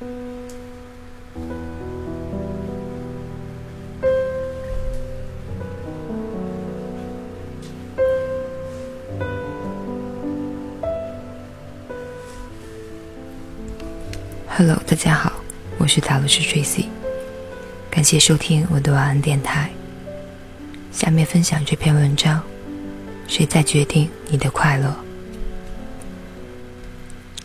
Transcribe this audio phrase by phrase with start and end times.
[0.00, 0.08] Hello，
[14.86, 15.34] 大家好，
[15.76, 16.86] 我是塔罗斯 Tracy，
[17.90, 19.70] 感谢收听我的晚安电台。
[20.90, 22.42] 下面分享这篇文章：
[23.28, 24.96] 谁在决定你的快乐？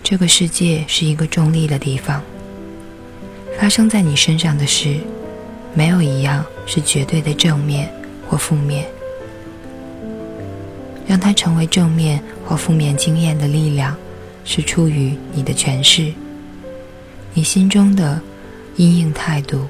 [0.01, 2.23] 这个世界是一个中立的地方，
[3.57, 4.97] 发生在你身上的事，
[5.73, 7.89] 没有一样是绝对的正面
[8.27, 8.85] 或负面。
[11.07, 13.95] 让它成为正面或负面经验的力量，
[14.43, 16.11] 是出于你的诠释。
[17.33, 18.19] 你心中的
[18.75, 19.67] 阴影态度，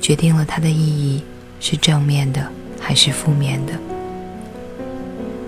[0.00, 1.22] 决定了它的意义
[1.60, 2.46] 是正面的
[2.80, 3.72] 还是负面的。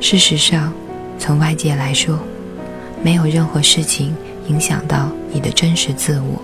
[0.00, 0.72] 事实上，
[1.18, 2.18] 从外界来说，
[3.02, 4.14] 没有任何事情
[4.48, 6.42] 影响到你的真实自我。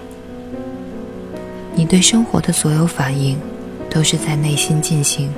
[1.81, 3.39] 你对生活的所有反应，
[3.89, 5.33] 都是在内心进行，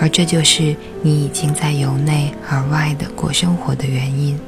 [0.00, 4.40] 而这就是你已经在由内而外的过生活的原因。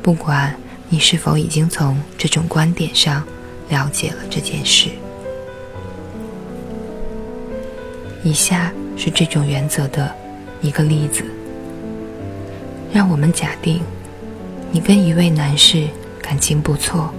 [0.00, 0.54] 不管。
[0.90, 3.22] 你是否已经从这种观点上
[3.68, 4.88] 了解了这件事？
[8.24, 10.10] 以下是这种原则的
[10.62, 11.22] 一个例子。
[12.90, 13.82] 让我们假定，
[14.72, 15.86] 你跟一位男士
[16.22, 17.12] 感情不错。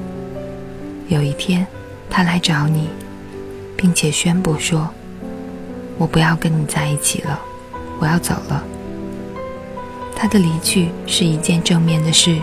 [1.09, 1.67] 有一天，
[2.09, 2.89] 他来找你，
[3.77, 4.89] 并且宣布说
[5.97, 7.39] ：“我不要跟你在一起了，
[7.99, 8.63] 我要走了。”
[10.15, 12.37] 他的离去是一件正面的事。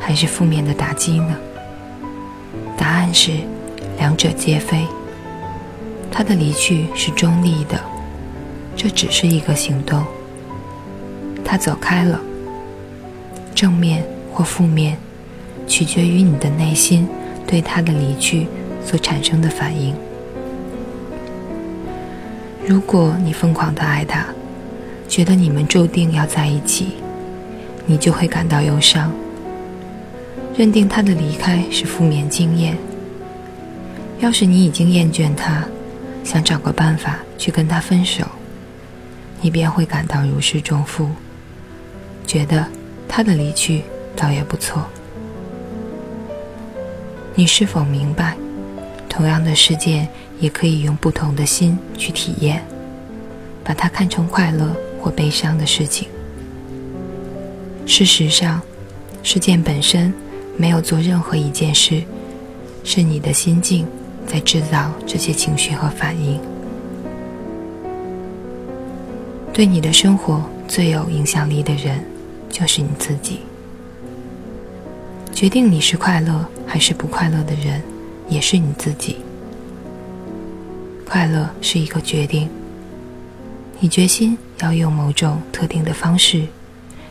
[0.00, 1.36] 还是负面的打击呢？
[2.78, 3.32] 答案是，
[3.98, 4.86] 两者皆非。
[6.10, 7.78] 他的离去是中立的，
[8.76, 10.02] 这只是一个行动。
[11.44, 12.18] 他走开了，
[13.54, 14.02] 正面
[14.32, 14.96] 或负面，
[15.66, 17.06] 取决于你的内心
[17.44, 18.46] 对他的离去
[18.84, 19.94] 所产生的反应。
[22.66, 24.26] 如果你疯狂的爱他，
[25.08, 26.96] 觉得你们注定要在一起，
[27.86, 29.10] 你就会感到忧伤。
[30.56, 32.76] 认定他的离开是负面经验。
[34.18, 35.64] 要是你已经厌倦他，
[36.24, 38.24] 想找个办法去跟他分手，
[39.40, 41.08] 你便会感到如释重负，
[42.26, 42.66] 觉得
[43.08, 43.84] 他的离去
[44.16, 44.84] 倒也不错。
[47.34, 48.36] 你是否明白，
[49.18, 50.06] 同样的事件
[50.38, 52.64] 也可以用不同的心去体验，
[53.64, 56.06] 把它看成快乐或悲伤的事情？
[57.84, 58.62] 事实上，
[59.24, 60.14] 事件本身。
[60.56, 62.02] 没有做任何一件事，
[62.82, 63.86] 是你的心境
[64.26, 66.40] 在制造这些情绪和反应。
[69.52, 72.04] 对你的生活最有影响力的人，
[72.50, 73.40] 就是你自己。
[75.32, 77.80] 决定你是快乐还是不快乐的人，
[78.28, 79.16] 也是你自己。
[81.04, 82.48] 快乐是一个决定，
[83.80, 86.46] 你决心要用某种特定的方式，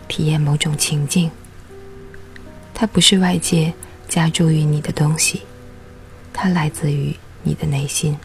[0.08, 1.32] 体验某种情境。
[2.74, 3.74] 它不是外界
[4.08, 5.42] 加注于你的东西，
[6.32, 8.16] 它来自于你的内心。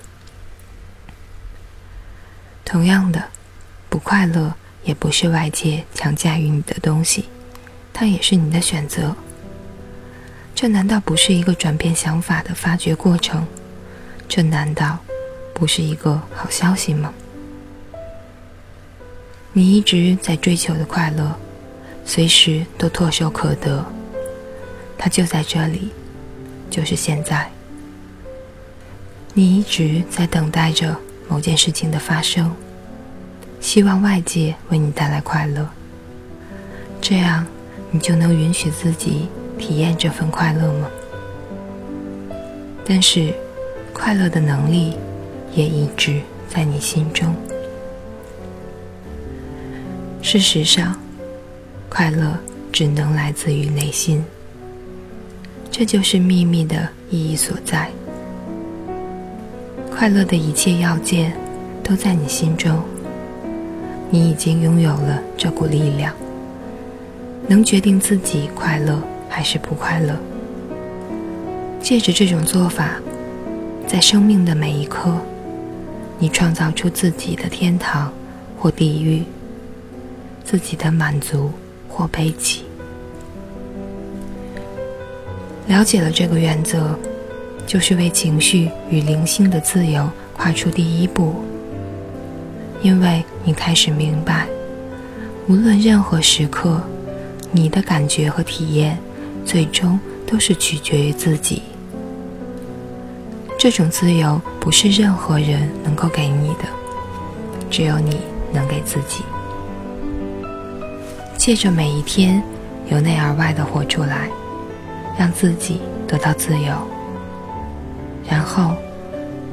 [2.65, 3.25] 同样的，
[3.89, 4.55] 不快乐
[4.85, 7.25] 也不是外界强加于你的东西，
[7.95, 9.17] 它也是你的选择。
[10.63, 13.45] 这难道不是一个转变想法的发掘过程？
[14.29, 14.97] 这难道
[15.53, 17.13] 不是一个好消息吗？
[19.53, 21.37] 你一直在追求的快乐，
[22.05, 23.85] 随时都唾手可得。
[24.97, 25.91] 它就在这里，
[26.71, 27.51] 就是现在。
[29.35, 30.97] 你一直在等待着
[31.29, 32.55] 某件事情的发生，
[33.59, 35.69] 希望外界为你带来快乐，
[37.01, 37.45] 这样
[37.91, 39.29] 你就能允许自己
[39.63, 40.91] 体验这份快乐吗？
[42.85, 43.33] 但是，
[43.93, 44.95] 快乐的能力
[45.55, 47.33] 也一直在你心中。
[50.21, 50.99] 事实上，
[51.89, 52.37] 快乐
[52.73, 54.25] 只能来自于内心。
[55.71, 57.89] 这就是秘密的意义所在。
[59.93, 61.33] 快乐的一切要件
[61.85, 62.83] 都在你心中，
[64.11, 66.13] 你已经拥有了这股力量，
[67.47, 69.01] 能决定自己快乐
[69.33, 70.15] 还是不快乐。
[71.81, 73.01] 借着这种做法，
[73.89, 75.11] 在生命的每一刻，
[76.19, 78.13] 你创造出自己的天堂
[78.59, 79.25] 或地狱，
[80.45, 81.51] 自己的满足
[81.89, 82.65] 或悲戚。
[85.67, 86.95] 了解了这个原则，
[87.67, 90.07] 就是为情绪与灵性的自由
[90.37, 91.35] 跨出第一步。
[92.83, 94.47] 因为你开始明白，
[95.49, 96.81] 无论任何时刻，
[97.51, 98.99] 你的感觉和体验，
[99.45, 101.63] 最终都是取决于自己。
[103.59, 106.65] 这种自由不是任何人能够给你的，
[107.71, 108.21] 只有你
[108.53, 109.23] 能给自己。
[111.37, 112.43] 借着每一天，
[112.91, 114.29] 由内而外的活出来，
[115.19, 116.73] 让自己得到自由，
[118.29, 118.75] 然后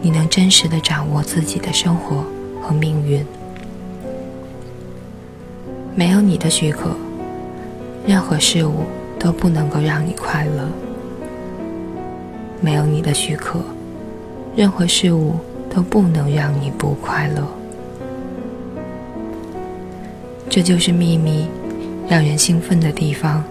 [0.02, 2.24] 你能真实的掌握自己的生活
[2.62, 3.26] 和命运。
[5.96, 6.96] 没有你的许可，
[8.08, 8.86] 任何事物
[9.20, 10.68] 都不能够让你快乐。
[12.62, 13.60] 没有你的许可，
[14.56, 15.36] 任何事物
[15.70, 17.48] 都不能让你不快乐。
[20.50, 21.48] 这就是秘密，
[22.10, 23.44] 让人兴奋的地方。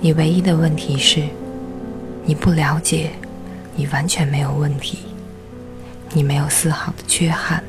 [0.00, 1.22] 你唯一的问题是，
[2.24, 3.10] 你不了解，
[3.74, 4.98] 你完全没有问题，
[6.12, 7.62] 你没有丝毫的缺憾。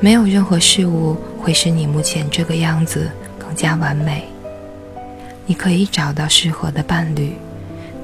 [0.00, 3.08] 没有任何事物会使你目前这个样子
[3.52, 4.24] 更加完美。
[5.44, 7.34] 你可以找到适合的伴侣，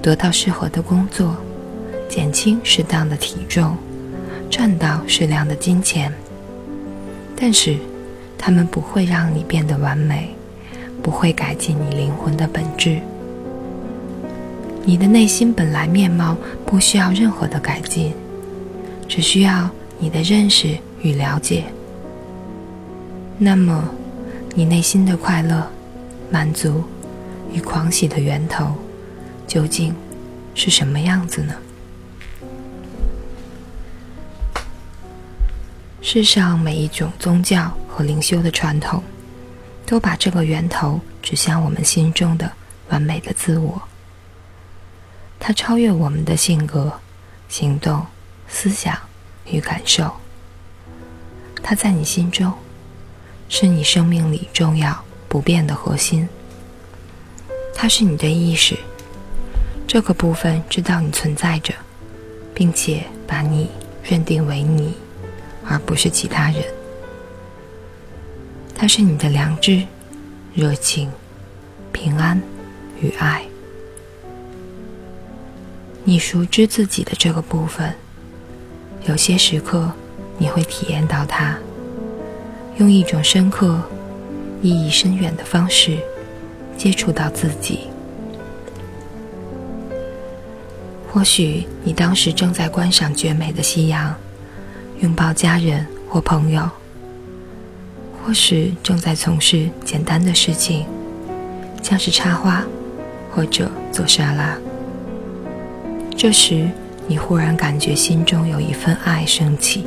[0.02, 1.34] 得到适合的工作，
[2.06, 3.74] 减轻适当的体重，
[4.50, 6.12] 赚到适量的金钱。
[7.34, 7.78] 但是，
[8.36, 10.28] 他们不会让你变得完美，
[11.02, 13.00] 不会改进你灵魂的本质。
[14.84, 16.36] 你的内心本来面貌
[16.66, 18.12] 不需要任何的改进，
[19.08, 21.64] 只需要你的认识与了解。
[23.38, 23.88] 那么，
[24.58, 25.70] 你内心的快乐、
[26.32, 26.82] 满足
[27.52, 28.74] 与狂喜的源头，
[29.46, 29.94] 究竟
[30.52, 31.54] 是什么样子呢？
[36.02, 39.00] 世上每一种宗教和灵修的传统，
[39.86, 42.50] 都把这个源头指向我们心中的
[42.88, 43.80] 完美的自我。
[45.38, 46.92] 它超越我们的性格、
[47.48, 48.04] 行动、
[48.48, 48.98] 思想
[49.52, 50.12] 与感受。
[51.62, 52.52] 它在你心中。
[53.48, 56.28] 是你生命里重要不变的核心。
[57.74, 58.76] 它是你的意识，
[59.86, 61.72] 这个部分知道你存在着，
[62.52, 63.70] 并且把你
[64.02, 64.94] 认定为你，
[65.64, 66.62] 而不是其他人。
[68.74, 69.84] 它是你的良知、
[70.54, 71.10] 热情、
[71.92, 72.40] 平安
[73.00, 73.42] 与爱。
[76.04, 77.94] 你熟知自己的这个部分，
[79.06, 79.90] 有些时刻
[80.36, 81.56] 你会体验到它。
[82.78, 83.80] 用一种深刻、
[84.62, 85.98] 意义深远的方式
[86.76, 87.80] 接触到自己。
[91.10, 94.14] 或许你当时正在观赏绝美的夕阳，
[95.00, 96.62] 拥抱家人或朋友；
[98.22, 100.86] 或许正在从事简单的事情，
[101.82, 102.64] 像是插花
[103.34, 104.56] 或者做沙拉。
[106.16, 106.68] 这时，
[107.08, 109.86] 你忽然感觉心中有一份爱升起。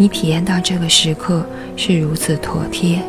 [0.00, 1.44] 你体验到这个时刻
[1.76, 3.02] 是如此妥帖，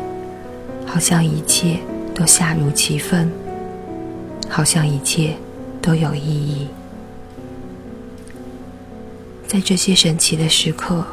[0.84, 1.78] 好像一切
[2.12, 3.30] 都恰如其分，
[4.48, 5.36] 好像一切
[5.80, 6.66] 都有意义。
[9.46, 11.04] 在这些神奇的时刻，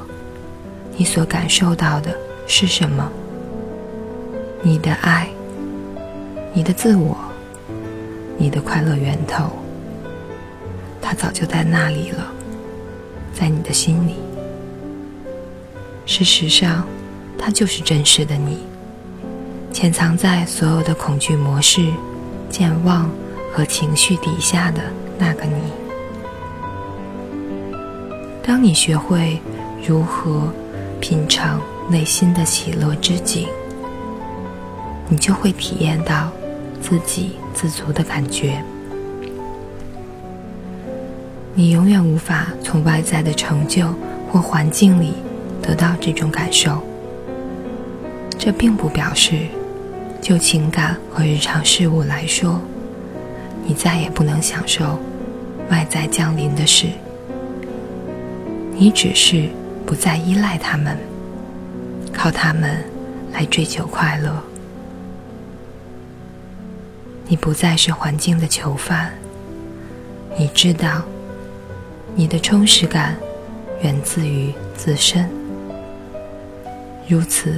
[0.97, 2.09] 你所感受到的
[2.47, 3.07] 是什么？
[4.63, 5.29] 你的爱，
[6.53, 7.15] 你的自我，
[8.35, 9.51] 你的快乐源头，
[10.99, 12.31] 它早就在那里了，
[13.31, 14.15] 在你的心里。
[16.07, 16.87] 事实上，
[17.37, 18.59] 它就是真实的你，
[19.73, 21.85] 潜藏在所有的恐惧模式、
[22.49, 23.09] 健忘
[23.51, 24.81] 和情绪底下的
[25.19, 25.61] 那个你。
[28.41, 29.37] 当你学会
[29.85, 30.47] 如何
[31.01, 33.45] 品尝内心的喜乐之景，
[35.09, 36.31] 你就会体验到
[36.81, 38.63] 自给自足的感觉。
[41.53, 43.93] 你永远无法从外在的成就
[44.31, 45.13] 或环境里。
[45.67, 46.81] 得到这种感受，
[48.39, 49.47] 这并不表示，
[50.21, 52.61] 就情感和日常事物来说，
[53.65, 54.97] 你再也不能享受
[55.69, 56.87] 外在降临的事。
[58.77, 59.49] 你只是
[59.85, 60.97] 不再依赖他们，
[62.13, 62.81] 靠他们
[63.33, 64.41] 来追求快乐。
[67.27, 69.11] 你不再是环境的囚犯。
[70.37, 71.01] 你知道，
[72.15, 73.17] 你的充实感
[73.81, 75.29] 源自于自身。
[77.09, 77.53] 如此，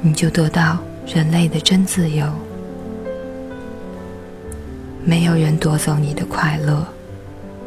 [0.00, 2.24] 你就得到人类的真自由。
[5.04, 6.86] 没有人夺走你的快乐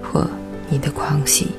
[0.02, 0.26] 或
[0.70, 1.52] 你的狂喜。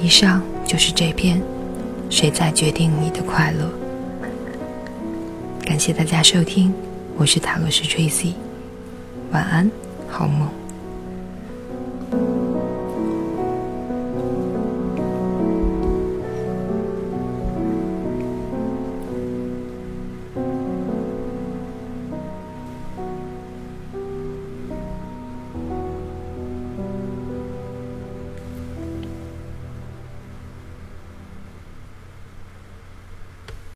[0.00, 1.38] 以上就是这篇
[2.08, 3.70] 《谁在决定你的快乐》。
[5.66, 6.72] 感谢大家收听，
[7.18, 8.32] 我是塔罗斯 Tracy，
[9.30, 9.70] 晚安，
[10.08, 10.57] 好梦。